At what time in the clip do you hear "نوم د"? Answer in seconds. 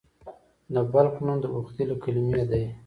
1.25-1.45